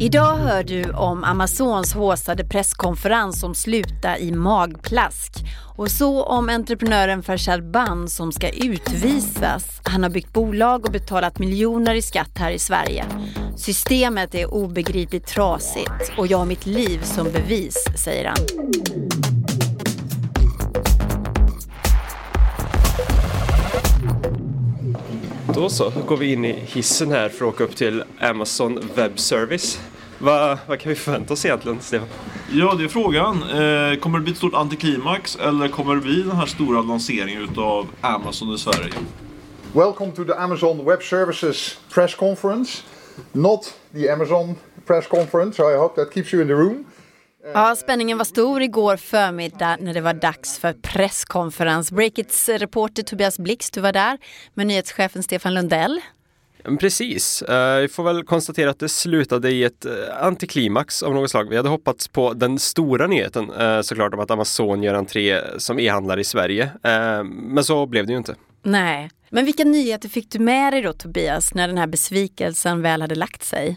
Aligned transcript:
Idag 0.00 0.36
hör 0.36 0.62
du 0.62 0.90
om 0.90 1.24
Amazons 1.24 1.94
håsade 1.94 2.44
presskonferens 2.44 3.40
som 3.40 3.54
slutar 3.54 4.18
i 4.18 4.32
magplask. 4.32 5.32
Och 5.76 5.90
så 5.90 6.24
om 6.24 6.48
entreprenören 6.48 7.22
Farshad 7.22 7.70
Ban 7.70 8.08
som 8.08 8.32
ska 8.32 8.48
utvisas. 8.48 9.80
Han 9.84 10.02
har 10.02 10.10
byggt 10.10 10.32
bolag 10.32 10.86
och 10.86 10.92
betalat 10.92 11.38
miljoner 11.38 11.94
i 11.94 12.02
skatt 12.02 12.38
här 12.38 12.50
i 12.50 12.58
Sverige. 12.58 13.04
Systemet 13.56 14.34
är 14.34 14.54
obegripligt 14.54 15.26
trasigt 15.26 16.12
och 16.18 16.26
jag 16.26 16.38
har 16.38 16.46
mitt 16.46 16.66
liv 16.66 17.02
som 17.02 17.24
bevis, 17.32 17.84
säger 17.96 18.24
han. 18.24 18.36
Då 25.58 25.68
så, 25.68 25.90
då 25.90 26.00
går 26.00 26.16
vi 26.16 26.32
in 26.32 26.44
i 26.44 26.52
hissen 26.52 27.10
här 27.10 27.28
för 27.28 27.48
att 27.48 27.54
åka 27.54 27.64
upp 27.64 27.76
till 27.76 28.04
Amazon 28.20 28.80
Web 28.94 29.18
Service. 29.18 29.80
Va, 30.18 30.58
vad 30.66 30.80
kan 30.80 30.90
vi 30.90 30.96
förvänta 30.96 31.32
oss 31.32 31.44
egentligen, 31.44 31.80
Stefan? 31.80 32.08
Ja, 32.52 32.74
det 32.78 32.84
är 32.84 32.88
frågan. 32.88 33.42
Eh, 33.42 33.98
kommer 33.98 34.18
det 34.18 34.24
bli 34.24 34.32
ett 34.32 34.38
stort 34.38 34.54
antiklimax 34.54 35.36
eller 35.36 35.68
kommer 35.68 35.94
det 35.94 36.00
bli 36.00 36.22
den 36.22 36.36
här 36.36 36.46
stora 36.46 36.82
lanseringen 36.82 37.42
utav 37.42 37.86
Amazon 38.00 38.54
i 38.54 38.58
Sverige? 38.58 38.92
Welcome 39.72 40.12
to 40.12 40.24
the 40.24 40.32
Amazon 40.32 40.84
Web 40.84 41.02
Services 41.02 41.78
press 41.94 42.14
conference. 42.14 42.82
Not 43.32 43.74
the 43.92 44.10
Amazon 44.10 44.54
press 44.86 45.06
conference, 45.06 45.56
so 45.56 45.74
I 45.74 45.76
hope 45.76 46.04
that 46.04 46.14
keeps 46.14 46.34
you 46.34 46.42
in 46.42 46.48
the 46.48 46.54
room. 46.54 46.84
Ja, 47.44 47.76
spänningen 47.76 48.18
var 48.18 48.24
stor 48.24 48.62
igår 48.62 48.96
förmiddag 48.96 49.76
när 49.80 49.94
det 49.94 50.00
var 50.00 50.14
dags 50.14 50.58
för 50.58 50.72
presskonferens. 50.72 51.92
Breakits 51.92 52.48
reporter 52.48 53.02
Tobias 53.02 53.38
Blix, 53.38 53.70
du 53.70 53.80
var 53.80 53.92
där 53.92 54.18
med 54.54 54.66
nyhetschefen 54.66 55.22
Stefan 55.22 55.54
Lundell. 55.54 56.00
Precis. 56.80 57.42
Uh, 57.48 57.80
vi 57.80 57.88
får 57.88 58.04
väl 58.04 58.24
konstatera 58.24 58.70
att 58.70 58.78
det 58.78 58.88
slutade 58.88 59.50
i 59.50 59.64
ett 59.64 59.86
uh, 59.86 60.24
antiklimax 60.24 61.02
av 61.02 61.14
något 61.14 61.30
slag. 61.30 61.48
Vi 61.48 61.56
hade 61.56 61.68
hoppats 61.68 62.08
på 62.08 62.32
den 62.32 62.58
stora 62.58 63.06
nyheten 63.06 63.50
uh, 63.50 63.80
såklart 63.80 64.14
om 64.14 64.20
att 64.20 64.30
Amazon 64.30 64.82
gör 64.82 64.94
entré 64.94 65.40
som 65.58 65.78
e-handlare 65.78 66.20
i 66.20 66.24
Sverige. 66.24 66.70
men 67.30 67.64
så 67.64 67.86
blev 67.86 68.06
det 68.06 68.12
ju 68.12 68.18
inte. 68.18 68.34
Nej, 68.62 69.10
men 69.30 69.44
vilka 69.44 69.64
nyheter 69.64 70.08
fick 70.08 70.30
du 70.30 70.38
med 70.38 70.72
dig 70.72 70.82
då 70.82 70.92
Tobias 70.92 71.54
när 71.54 71.68
den 71.68 71.78
här 71.78 71.86
besvikelsen 71.86 72.82
väl 72.82 73.00
hade 73.00 73.14
lagt 73.14 73.44
sig? 73.44 73.76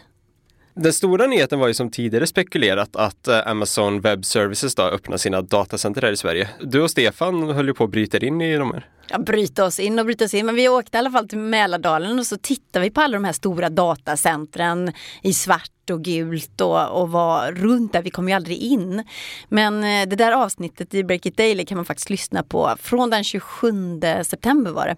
Den 0.74 0.92
stora 0.92 1.26
nyheten 1.26 1.58
var 1.58 1.68
ju 1.68 1.74
som 1.74 1.90
tidigare 1.90 2.26
spekulerat 2.26 2.96
att 2.96 3.28
eh, 3.28 3.46
Amazon 3.46 4.00
Web 4.00 4.24
Services 4.24 4.74
då 4.74 4.82
öppnar 4.82 5.16
sina 5.16 5.42
datacenter 5.42 6.02
här 6.02 6.12
i 6.12 6.16
Sverige. 6.16 6.48
Du 6.60 6.80
och 6.80 6.90
Stefan 6.90 7.50
höll 7.50 7.66
ju 7.66 7.74
på 7.74 7.84
att 7.84 7.90
bryta 7.90 8.18
in 8.18 8.40
i 8.40 8.56
de 8.56 8.72
här. 8.72 8.88
Ja, 9.08 9.18
bryta 9.18 9.64
oss 9.64 9.80
in 9.80 9.98
och 9.98 10.04
bryta 10.04 10.24
oss 10.24 10.34
in. 10.34 10.46
Men 10.46 10.54
vi 10.54 10.68
åkte 10.68 10.96
i 10.96 10.98
alla 10.98 11.10
fall 11.10 11.28
till 11.28 11.38
Mälardalen 11.38 12.18
och 12.18 12.26
så 12.26 12.36
tittade 12.36 12.84
vi 12.84 12.90
på 12.90 13.00
alla 13.00 13.16
de 13.16 13.24
här 13.24 13.32
stora 13.32 13.68
datacentren 13.68 14.92
i 15.22 15.32
svart 15.32 15.90
och 15.90 16.04
gult 16.04 16.60
och, 16.60 17.00
och 17.00 17.10
var 17.10 17.52
runt 17.52 17.92
där. 17.92 18.02
Vi 18.02 18.10
kom 18.10 18.28
ju 18.28 18.34
aldrig 18.34 18.58
in. 18.58 19.04
Men 19.48 19.84
eh, 19.84 20.08
det 20.08 20.16
där 20.16 20.32
avsnittet 20.32 20.94
i 20.94 21.04
Break 21.04 21.26
It 21.26 21.36
Daily 21.36 21.64
kan 21.64 21.76
man 21.76 21.84
faktiskt 21.84 22.10
lyssna 22.10 22.42
på 22.42 22.76
från 22.80 23.10
den 23.10 23.24
27 23.24 24.00
september 24.24 24.70
var 24.70 24.86
det. 24.86 24.96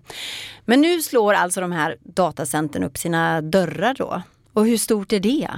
Men 0.65 0.81
nu 0.81 1.03
slår 1.03 1.35
alltså 1.35 1.61
de 1.61 1.73
här 1.73 1.97
datacentren 2.03 2.85
upp 2.85 2.99
sina 2.99 3.41
dörrar 3.41 3.95
då. 3.95 4.23
Och 4.55 4.67
hur 4.67 4.77
stort 4.77 5.13
är 5.13 5.21
det? 5.21 5.49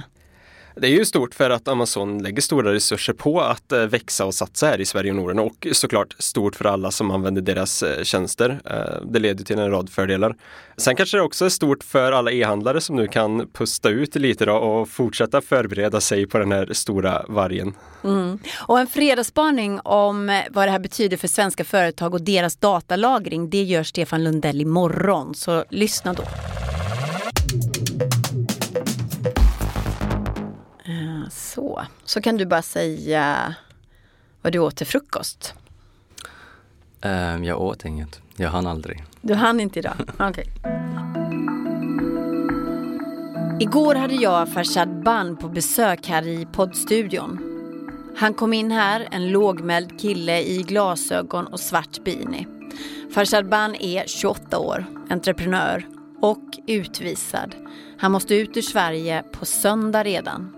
Det 0.81 0.87
är 0.87 0.91
ju 0.91 1.05
stort 1.05 1.35
för 1.35 1.49
att 1.49 1.67
Amazon 1.67 2.23
lägger 2.23 2.41
stora 2.41 2.73
resurser 2.73 3.13
på 3.13 3.41
att 3.41 3.71
eh, 3.71 3.79
växa 3.79 4.25
och 4.25 4.33
satsa 4.33 4.67
här 4.67 4.81
i 4.81 4.85
Sverige 4.85 5.11
och 5.11 5.15
Norden 5.15 5.39
och 5.39 5.67
såklart 5.71 6.15
stort 6.19 6.55
för 6.55 6.65
alla 6.65 6.91
som 6.91 7.11
använder 7.11 7.41
deras 7.41 7.83
eh, 7.83 8.03
tjänster. 8.03 8.59
Eh, 8.65 9.07
det 9.11 9.19
leder 9.19 9.43
till 9.43 9.59
en 9.59 9.71
rad 9.71 9.89
fördelar. 9.89 10.35
Sen 10.77 10.95
kanske 10.95 11.17
det 11.17 11.23
också 11.23 11.45
är 11.45 11.49
stort 11.49 11.83
för 11.83 12.11
alla 12.11 12.31
e-handlare 12.31 12.81
som 12.81 12.95
nu 12.95 13.07
kan 13.07 13.47
pusta 13.53 13.89
ut 13.89 14.15
lite 14.15 14.45
då 14.45 14.53
och 14.53 14.89
fortsätta 14.89 15.41
förbereda 15.41 16.01
sig 16.01 16.27
på 16.27 16.37
den 16.37 16.51
här 16.51 16.73
stora 16.73 17.25
vargen. 17.27 17.73
Mm. 18.03 18.39
Och 18.55 18.79
en 18.79 18.87
fredagsspaning 18.87 19.79
om 19.79 20.41
vad 20.49 20.67
det 20.67 20.71
här 20.71 20.79
betyder 20.79 21.17
för 21.17 21.27
svenska 21.27 21.63
företag 21.63 22.13
och 22.13 22.21
deras 22.21 22.55
datalagring, 22.55 23.49
det 23.49 23.63
gör 23.63 23.83
Stefan 23.83 24.23
Lundell 24.23 24.61
imorgon. 24.61 25.35
Så 25.35 25.65
lyssna 25.69 26.13
då. 26.13 26.23
Så, 31.29 31.85
så 32.05 32.21
kan 32.21 32.37
du 32.37 32.45
bara 32.45 32.61
säga 32.61 33.55
vad 34.41 34.53
du 34.53 34.59
åt 34.59 34.75
till 34.75 34.87
frukost. 34.87 35.53
Um, 37.01 37.43
jag 37.43 37.61
åt 37.61 37.85
inget. 37.85 38.21
Jag 38.35 38.49
hann 38.49 38.67
aldrig. 38.67 39.03
Du 39.21 39.33
hann 39.33 39.59
inte 39.59 39.79
idag? 39.79 39.93
Okej. 40.19 40.27
Okay. 40.29 40.71
Igår 43.59 43.95
hade 43.95 44.15
jag 44.15 44.53
Farshad 44.53 45.03
Ban 45.03 45.37
på 45.37 45.49
besök 45.49 46.07
här 46.07 46.27
i 46.27 46.47
poddstudion. 46.53 47.53
Han 48.17 48.33
kom 48.33 48.53
in 48.53 48.71
här, 48.71 49.07
en 49.11 49.29
lågmäld 49.29 49.99
kille 49.99 50.41
i 50.41 50.63
glasögon 50.63 51.47
och 51.47 51.59
svart 51.59 52.03
beanie. 52.03 52.45
Farshad 53.13 53.49
Ban 53.49 53.75
är 53.75 54.07
28 54.07 54.59
år, 54.59 54.85
entreprenör 55.09 55.87
och 56.21 56.43
utvisad. 56.67 57.55
Han 57.97 58.11
måste 58.11 58.35
ut 58.35 58.57
ur 58.57 58.61
Sverige 58.61 59.23
på 59.31 59.45
söndag 59.45 60.03
redan. 60.03 60.56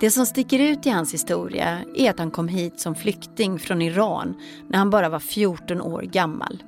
Det 0.00 0.10
som 0.10 0.26
sticker 0.26 0.58
ut 0.58 0.86
i 0.86 0.90
hans 0.90 1.14
historia 1.14 1.84
är 1.94 2.10
att 2.10 2.18
han 2.18 2.30
kom 2.30 2.48
hit 2.48 2.80
som 2.80 2.94
flykting 2.94 3.58
från 3.58 3.82
Iran 3.82 4.34
när 4.68 4.78
han 4.78 4.90
bara 4.90 5.08
var 5.08 5.18
14 5.18 5.80
år 5.80 6.02
gammal. 6.02 6.62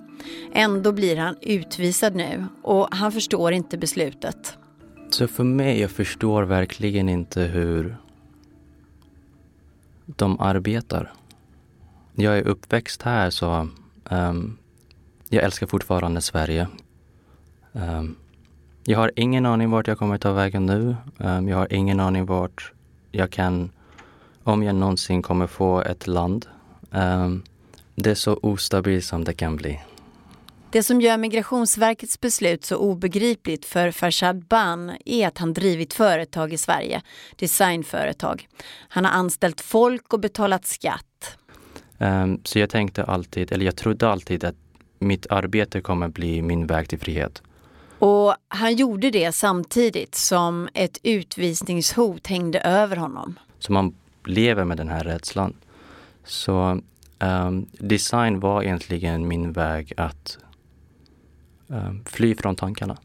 Ändå 0.53 0.93
blir 0.93 1.17
han 1.17 1.37
utvisad 1.41 2.15
nu 2.15 2.47
och 2.63 2.89
han 2.91 3.13
förstår 3.13 3.53
inte 3.53 3.79
beslutet. 3.79 4.59
Så 5.11 5.29
för 5.29 5.45
mig, 5.45 5.81
jag 5.81 5.91
förstår 5.91 6.43
verkligen 6.43 7.09
inte 7.09 7.43
hur 7.43 7.97
de 10.07 10.41
arbetar. 10.41 11.13
Jag 12.15 12.39
är 12.39 12.43
uppväxt 12.43 13.03
här 13.03 13.31
så 13.31 13.69
um, 14.11 14.59
jag 15.29 15.45
älskar 15.45 15.67
fortfarande 15.67 16.21
Sverige. 16.21 16.69
Um, 17.73 18.17
jag 18.85 18.99
har 18.99 19.13
ingen 19.17 19.47
aning 19.47 19.71
vart 19.71 19.87
jag 19.87 19.99
kommer 19.99 20.19
ta 20.19 20.33
vägen 20.33 20.67
nu. 20.67 20.97
Um, 21.19 21.49
jag 21.49 21.57
har 21.57 21.73
ingen 21.73 22.01
aning 22.01 22.27
vart 22.27 22.73
jag 23.13 23.31
kan, 23.31 23.71
om 24.45 24.63
jag 24.63 24.75
någonsin 24.75 25.23
kommer 25.23 25.47
få 25.47 25.83
ett 25.83 26.07
land, 26.07 26.47
um, 26.91 27.43
det 27.95 28.11
är 28.11 28.15
så 28.15 28.39
ostabilt 28.43 29.05
som 29.05 29.25
det 29.25 29.35
kan 29.35 29.57
bli. 29.57 29.81
Det 30.71 30.83
som 30.83 31.01
gör 31.01 31.17
Migrationsverkets 31.17 32.21
beslut 32.21 32.65
så 32.65 32.77
obegripligt 32.77 33.65
för 33.65 33.91
Farshad 33.91 34.45
Ban 34.45 34.93
är 35.05 35.29
att 35.29 35.39
han 35.39 35.53
drivit 35.53 35.95
företag 35.95 36.53
i 36.53 36.59
Sverige, 36.59 37.03
designföretag. 37.37 38.49
Han 38.89 39.05
har 39.05 39.13
anställt 39.13 39.61
folk 39.61 40.13
och 40.13 40.21
betalat 40.21 40.67
skatt. 40.67 41.37
Um, 41.99 42.41
så 42.45 42.59
jag 42.59 42.71
tänkte 42.71 43.05
alltid, 43.05 43.53
eller 43.53 43.65
jag 43.65 43.77
trodde 43.77 44.09
alltid 44.09 44.45
att 44.45 44.55
mitt 44.99 45.27
arbete 45.31 45.81
kommer 45.81 46.09
bli 46.09 46.43
min 46.43 46.67
väg 46.67 46.89
till 46.89 46.99
frihet. 46.99 47.43
Och 48.05 48.35
han 48.49 48.77
gjorde 48.77 49.11
det 49.11 49.33
samtidigt 49.33 50.15
som 50.15 50.69
ett 50.75 50.99
utvisningshot 51.03 52.27
hängde 52.27 52.61
över 52.61 52.97
honom. 52.97 53.39
Så 53.59 53.73
man 53.73 53.95
lever 54.27 54.65
med 54.65 54.77
den 54.77 54.89
här 54.89 55.05
rädslan. 55.05 55.55
Så 56.25 56.81
um, 57.19 57.67
design 57.73 58.41
var 58.41 58.63
egentligen 58.63 59.29
min 59.29 59.53
väg 59.53 59.93
att 59.97 60.39
um, 61.67 62.05
fly 62.05 62.35
från 62.35 62.57
tankarna. 62.57 62.97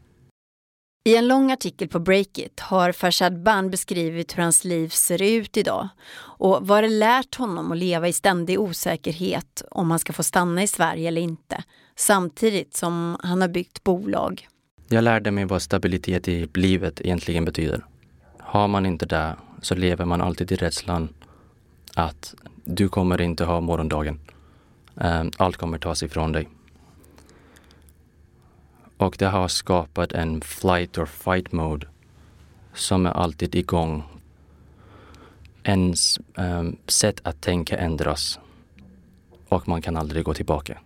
I 1.04 1.16
en 1.16 1.28
lång 1.28 1.52
artikel 1.52 1.88
på 1.88 1.98
Breakit 1.98 2.60
har 2.60 2.92
Farshad 2.92 3.42
Ban 3.42 3.70
beskrivit 3.70 4.38
hur 4.38 4.42
hans 4.42 4.64
liv 4.64 4.88
ser 4.88 5.22
ut 5.22 5.56
idag 5.56 5.88
och 6.18 6.66
vad 6.66 6.84
det 6.84 6.88
lärt 6.88 7.34
honom 7.34 7.72
att 7.72 7.78
leva 7.78 8.08
i 8.08 8.12
ständig 8.12 8.60
osäkerhet 8.60 9.62
om 9.70 9.90
han 9.90 9.98
ska 9.98 10.12
få 10.12 10.22
stanna 10.22 10.62
i 10.62 10.66
Sverige 10.66 11.08
eller 11.08 11.20
inte, 11.20 11.64
samtidigt 11.96 12.76
som 12.76 13.16
han 13.22 13.40
har 13.40 13.48
byggt 13.48 13.84
bolag. 13.84 14.48
Jag 14.90 15.04
lärde 15.04 15.30
mig 15.30 15.44
vad 15.44 15.62
stabilitet 15.62 16.28
i 16.28 16.48
livet 16.54 17.00
egentligen 17.00 17.44
betyder. 17.44 17.84
Har 18.38 18.68
man 18.68 18.86
inte 18.86 19.06
det 19.06 19.36
så 19.62 19.74
lever 19.74 20.04
man 20.04 20.20
alltid 20.20 20.52
i 20.52 20.56
rädslan 20.56 21.08
att 21.94 22.34
du 22.64 22.88
kommer 22.88 23.20
inte 23.20 23.44
ha 23.44 23.60
morgondagen. 23.60 24.20
Ehm, 25.00 25.30
allt 25.36 25.56
kommer 25.56 25.78
tas 25.78 26.02
ifrån 26.02 26.32
dig. 26.32 26.48
Och 28.96 29.16
det 29.18 29.26
har 29.26 29.48
skapat 29.48 30.12
en 30.12 30.40
flight 30.40 30.98
or 30.98 31.06
fight 31.06 31.52
mode 31.52 31.86
som 32.74 33.06
är 33.06 33.10
alltid 33.10 33.54
igång. 33.54 34.02
Ens 35.62 36.18
ehm, 36.34 36.76
sätt 36.86 37.20
att 37.22 37.40
tänka 37.40 37.78
ändras 37.78 38.38
och 39.48 39.68
man 39.68 39.82
kan 39.82 39.96
aldrig 39.96 40.24
gå 40.24 40.34
tillbaka. 40.34 40.78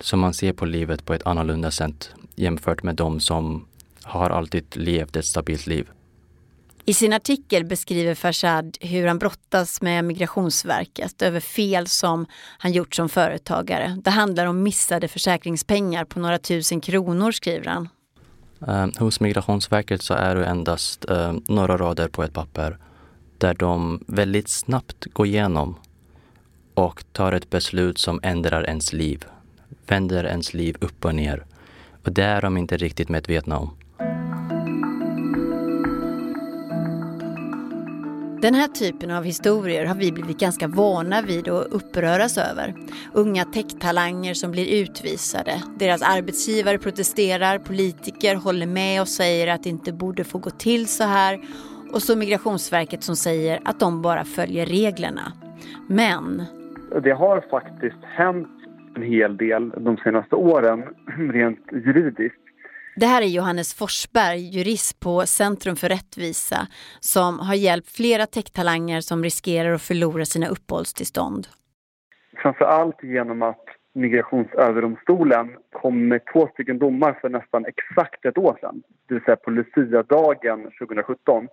Så 0.00 0.16
man 0.16 0.34
ser 0.34 0.52
på 0.52 0.66
livet 0.66 1.04
på 1.04 1.14
ett 1.14 1.26
annorlunda 1.26 1.70
sätt 1.70 2.10
jämfört 2.34 2.82
med 2.82 2.94
de 2.94 3.20
som 3.20 3.66
har 4.02 4.30
alltid 4.30 4.76
levt 4.76 5.16
ett 5.16 5.24
stabilt 5.24 5.66
liv. 5.66 5.90
I 6.88 6.94
sin 6.94 7.12
artikel 7.12 7.64
beskriver 7.64 8.14
Farshad 8.14 8.76
hur 8.80 9.06
han 9.06 9.18
brottas 9.18 9.82
med 9.82 10.04
Migrationsverket 10.04 11.22
över 11.22 11.40
fel 11.40 11.86
som 11.86 12.26
han 12.58 12.72
gjort 12.72 12.94
som 12.94 13.08
företagare. 13.08 13.98
Det 14.04 14.10
handlar 14.10 14.46
om 14.46 14.62
missade 14.62 15.08
försäkringspengar 15.08 16.04
på 16.04 16.18
några 16.20 16.38
tusen 16.38 16.80
kronor, 16.80 17.32
skriver 17.32 17.66
han. 17.66 17.88
Uh, 18.68 18.98
hos 18.98 19.20
Migrationsverket 19.20 20.02
så 20.02 20.14
är 20.14 20.34
det 20.34 20.46
endast 20.46 21.10
uh, 21.10 21.32
några 21.48 21.76
rader 21.76 22.08
på 22.08 22.22
ett 22.22 22.32
papper 22.32 22.78
där 23.38 23.54
de 23.54 24.04
väldigt 24.06 24.48
snabbt 24.48 25.04
går 25.12 25.26
igenom 25.26 25.74
och 26.74 27.04
tar 27.12 27.32
ett 27.32 27.50
beslut 27.50 27.98
som 27.98 28.20
ändrar 28.22 28.64
ens 28.64 28.92
liv. 28.92 29.24
Vänder 29.88 30.24
ens 30.24 30.54
liv 30.54 30.76
upp 30.80 31.04
och 31.04 31.14
ner. 31.14 31.44
Och 32.04 32.12
det 32.12 32.24
är 32.24 32.42
de 32.42 32.56
inte 32.56 32.76
riktigt 32.76 33.08
medvetna 33.08 33.58
om. 33.58 33.76
Den 38.42 38.54
här 38.54 38.68
typen 38.68 39.10
av 39.10 39.24
historier 39.24 39.86
har 39.86 39.94
vi 39.94 40.12
blivit 40.12 40.38
ganska 40.38 40.68
vana 40.68 41.22
vid 41.22 41.48
och 41.48 41.76
uppröras 41.76 42.38
över. 42.38 42.74
Unga 43.12 43.44
techtalanger 43.44 44.34
som 44.34 44.50
blir 44.50 44.82
utvisade. 44.82 45.62
Deras 45.78 46.02
arbetsgivare 46.02 46.78
protesterar, 46.78 47.58
politiker 47.58 48.34
håller 48.34 48.66
med 48.66 49.00
och 49.00 49.08
säger 49.08 49.46
att 49.48 49.62
det 49.62 49.68
inte 49.68 49.92
borde 49.92 50.24
få 50.24 50.38
gå 50.38 50.50
till 50.50 50.88
så 50.88 51.04
här. 51.04 51.40
Och 51.92 52.02
så 52.02 52.16
Migrationsverket 52.16 53.02
som 53.02 53.16
säger 53.16 53.60
att 53.64 53.80
de 53.80 54.02
bara 54.02 54.24
följer 54.24 54.66
reglerna. 54.66 55.32
Men... 55.88 56.44
Det 57.02 57.12
har 57.12 57.40
faktiskt 57.50 58.04
hänt 58.16 58.55
en 58.96 59.02
hel 59.02 59.36
del 59.36 59.70
de 59.70 59.96
senaste 59.96 60.36
åren 60.36 60.84
rent 61.32 61.72
juridiskt. 61.72 62.40
Det 62.96 63.06
här 63.06 63.22
är 63.22 63.26
Johannes 63.26 63.74
Forsberg, 63.74 64.40
jurist 64.40 65.00
på 65.00 65.26
Centrum 65.26 65.76
för 65.76 65.88
rättvisa 65.88 66.56
som 67.00 67.38
har 67.38 67.54
hjälpt 67.54 67.96
flera 67.96 68.26
techtalanger 68.26 69.00
som 69.00 69.22
riskerar 69.22 69.72
att 69.72 69.82
förlora 69.82 70.24
sina 70.24 70.48
uppehållstillstånd. 70.48 71.46
Framför 72.36 72.64
allt 72.64 73.02
genom 73.02 73.42
att 73.42 73.64
Migrationsöverdomstolen 73.94 75.56
kom 75.72 76.08
med 76.08 76.20
två 76.32 76.48
stycken 76.52 76.78
domar 76.78 77.18
för 77.20 77.28
nästan 77.28 77.64
exakt 77.66 78.24
ett 78.24 78.38
år 78.38 78.58
sedan, 78.60 78.82
det 79.08 79.14
vill 79.14 79.24
säga 79.24 79.36
på 79.36 79.50
Lucia-dagen 79.50 80.70
2017 80.78 81.48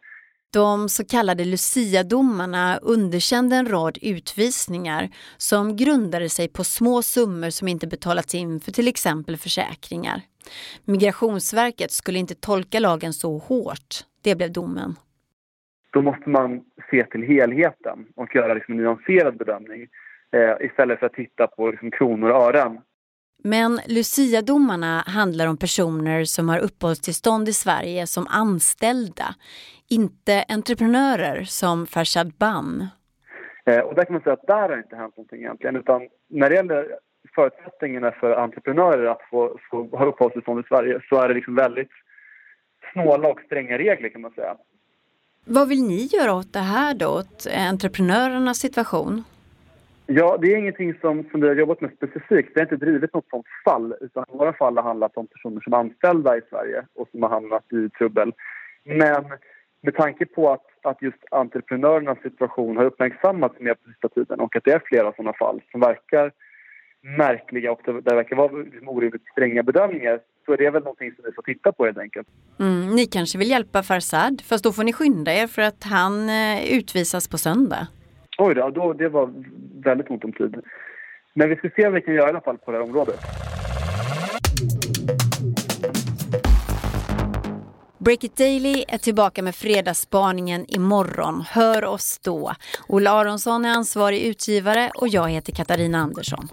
de 0.53 0.89
så 0.89 1.05
kallade 1.05 1.45
Lucia-domarna 1.45 2.77
underkände 2.81 3.55
en 3.55 3.67
rad 3.67 3.97
utvisningar 4.01 5.09
som 5.37 5.75
grundade 5.75 6.29
sig 6.29 6.47
på 6.47 6.63
små 6.63 7.01
summor 7.01 7.49
som 7.49 7.67
inte 7.67 7.87
betalats 7.87 8.35
in 8.35 8.59
för 8.59 8.71
till 8.71 8.87
exempel 8.87 9.37
försäkringar. 9.37 10.21
Migrationsverket 10.85 11.91
skulle 11.91 12.19
inte 12.19 12.35
tolka 12.35 12.79
lagen 12.79 13.13
så 13.13 13.37
hårt. 13.37 13.91
Det 14.23 14.35
blev 14.35 14.51
domen. 14.51 14.95
Då 15.93 16.01
måste 16.01 16.29
man 16.29 16.61
se 16.91 17.03
till 17.03 17.23
helheten 17.23 18.05
och 18.15 18.35
göra 18.35 18.53
liksom 18.53 18.73
en 18.73 18.77
nyanserad 18.77 19.37
bedömning 19.37 19.87
eh, 20.31 20.65
istället 20.65 20.99
för 20.99 21.05
att 21.05 21.13
titta 21.13 21.47
på 21.47 21.71
liksom 21.71 21.91
kronor 21.91 22.29
och 22.29 22.43
ören. 22.43 22.77
Men 23.45 23.79
Lucia-domarna 23.87 25.03
handlar 25.07 25.47
om 25.47 25.57
personer 25.57 26.23
som 26.23 26.49
har 26.49 26.59
uppehållstillstånd 26.59 27.49
i 27.49 27.53
Sverige 27.53 28.07
som 28.07 28.27
anställda, 28.29 29.35
inte 29.89 30.45
entreprenörer 30.49 31.43
som 31.43 31.87
Farshad 31.87 32.33
Bam. 32.37 32.87
Eh, 33.65 33.79
och 33.79 33.95
där 33.95 34.05
kan 34.05 34.13
man 34.13 34.21
säga 34.21 34.33
att 34.33 34.47
där 34.47 34.69
har 34.69 34.77
inte 34.77 34.95
hänt 34.95 35.17
någonting 35.17 35.39
egentligen. 35.39 35.75
Utan 35.75 36.07
när 36.27 36.49
det 36.49 36.55
gäller 36.55 36.97
förutsättningarna 37.35 38.11
för 38.11 38.31
entreprenörer 38.31 39.05
att 39.05 39.21
få, 39.29 39.57
få 39.71 39.97
ha 39.97 40.05
uppehållstillstånd 40.05 40.59
i 40.59 40.67
Sverige 40.67 41.01
så 41.09 41.15
är 41.21 41.27
det 41.27 41.33
liksom 41.33 41.55
väldigt 41.55 41.91
snåla 42.93 43.27
och 43.27 43.39
stränga 43.45 43.77
regler 43.77 44.09
kan 44.09 44.21
man 44.21 44.31
säga. 44.31 44.55
Vad 45.45 45.69
vill 45.69 45.83
ni 45.83 46.05
göra 46.05 46.33
åt 46.33 46.53
det 46.53 46.59
här 46.59 46.93
då, 46.93 47.07
åt 47.07 47.47
entreprenörernas 47.55 48.57
situation? 48.57 49.23
Ja, 50.05 50.37
det 50.41 50.53
är 50.53 50.57
ingenting 50.57 50.93
som, 51.01 51.25
som 51.31 51.41
vi 51.41 51.47
har 51.47 51.55
jobbat 51.55 51.81
med 51.81 51.91
specifikt. 51.95 52.51
Vi 52.55 52.59
har 52.59 52.65
inte 52.65 52.85
drivit 52.85 53.13
något 53.13 53.29
sånt 53.29 53.45
fall. 53.65 53.95
Utan 54.01 54.25
våra 54.27 54.53
fall 54.53 54.77
har 54.77 54.83
handlat 54.83 55.17
om 55.17 55.27
personer 55.27 55.61
som 55.61 55.73
är 55.73 55.77
anställda 55.77 56.37
i 56.37 56.41
Sverige 56.49 56.85
och 56.95 57.07
som 57.11 57.23
har 57.23 57.29
hamnat 57.29 57.73
i 57.73 57.89
trubbel. 57.89 58.33
Men 58.83 59.25
med 59.81 59.95
tanke 59.95 60.25
på 60.25 60.51
att, 60.51 60.65
att 60.81 61.01
just 61.01 61.17
entreprenörernas 61.31 62.17
situation 62.21 62.77
har 62.77 62.85
uppmärksammats 62.85 63.59
mer 63.59 63.73
på 63.73 63.89
sista 63.89 64.09
tiden 64.09 64.39
och 64.39 64.55
att 64.55 64.63
det 64.63 64.71
är 64.71 64.81
flera 64.85 65.13
sådana 65.13 65.33
fall 65.33 65.61
som 65.71 65.79
verkar 65.79 66.31
märkliga 67.17 67.71
och 67.71 67.81
där 67.85 67.93
det 67.93 68.15
verkar 68.15 68.35
vara 68.35 68.51
liksom 68.51 68.89
orimligt 68.89 69.27
stränga 69.31 69.63
bedömningar 69.63 70.19
så 70.45 70.53
är 70.53 70.57
det 70.57 70.69
väl 70.69 70.83
någonting 70.83 71.11
som 71.15 71.23
vi 71.25 71.31
får 71.31 71.41
titta 71.41 71.71
på 71.71 71.85
helt 71.85 71.97
enkelt. 71.97 72.27
Mm, 72.59 72.95
ni 72.95 73.05
kanske 73.05 73.37
vill 73.37 73.49
hjälpa 73.49 73.83
Farsad, 73.83 74.41
fast 74.49 74.63
då 74.63 74.71
får 74.71 74.83
ni 74.83 74.93
skynda 74.93 75.33
er 75.33 75.47
för 75.47 75.61
att 75.61 75.83
han 75.83 76.29
eh, 76.29 76.77
utvisas 76.77 77.27
på 77.27 77.37
söndag. 77.37 77.87
Oj 78.37 78.55
då, 78.55 78.69
då, 78.69 78.93
det 78.93 79.09
var 79.09 79.33
väldigt 79.85 80.09
ont 80.09 80.23
om 80.23 80.33
tid. 80.33 80.55
Men 81.33 81.49
vi 81.49 81.55
ska 81.55 81.69
se 81.75 81.83
vad 81.83 81.93
vi 81.93 82.01
kan 82.01 82.13
göra 82.13 82.27
i 82.27 82.29
alla 82.29 82.41
fall 82.41 82.57
på 82.57 82.71
det 82.71 82.77
här 82.77 82.83
området. 82.83 83.19
Break 87.97 88.23
It 88.23 88.37
Daily 88.37 88.83
är 88.87 88.97
tillbaka 88.97 89.43
med 89.43 89.55
fredagsspaningen 89.55 90.65
imorgon. 90.67 91.43
Hör 91.49 91.85
oss 91.85 92.19
då. 92.19 92.53
Ola 92.87 93.11
Aronsson 93.11 93.65
är 93.65 93.69
ansvarig 93.69 94.21
utgivare 94.21 94.91
och 94.95 95.07
jag 95.07 95.29
heter 95.29 95.53
Katarina 95.53 95.97
Andersson. 95.97 96.47